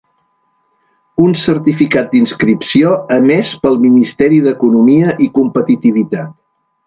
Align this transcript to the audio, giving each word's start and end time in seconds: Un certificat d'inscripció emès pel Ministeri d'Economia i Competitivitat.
Un 1.25 1.35
certificat 1.41 2.09
d'inscripció 2.15 2.95
emès 3.17 3.51
pel 3.65 3.77
Ministeri 3.85 4.41
d'Economia 4.47 5.15
i 5.27 5.31
Competitivitat. 5.39 6.35